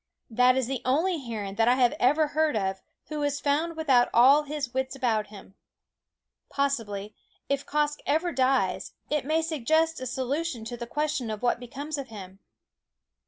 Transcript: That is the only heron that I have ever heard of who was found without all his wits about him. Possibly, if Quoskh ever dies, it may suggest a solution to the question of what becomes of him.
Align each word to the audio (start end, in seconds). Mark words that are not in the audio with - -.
That 0.31 0.57
is 0.57 0.65
the 0.65 0.81
only 0.83 1.19
heron 1.19 1.53
that 1.57 1.67
I 1.67 1.75
have 1.75 1.93
ever 1.99 2.29
heard 2.29 2.55
of 2.55 2.81
who 3.09 3.19
was 3.19 3.39
found 3.39 3.77
without 3.77 4.09
all 4.11 4.41
his 4.41 4.73
wits 4.73 4.95
about 4.95 5.27
him. 5.27 5.53
Possibly, 6.49 7.13
if 7.49 7.67
Quoskh 7.67 7.99
ever 8.07 8.31
dies, 8.31 8.93
it 9.11 9.25
may 9.25 9.43
suggest 9.43 10.01
a 10.01 10.07
solution 10.07 10.65
to 10.65 10.75
the 10.75 10.87
question 10.87 11.29
of 11.29 11.43
what 11.43 11.59
becomes 11.59 11.99
of 11.99 12.07
him. 12.07 12.39